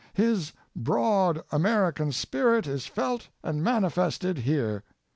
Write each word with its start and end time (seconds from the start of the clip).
His 0.15 0.51
broad 0.75 1.43
American 1.51 2.11
spirit 2.11 2.65
is 2.65 2.87
felt 2.87 3.27
and 3.43 3.63
manifested 3.63 4.39
here. 4.39 4.83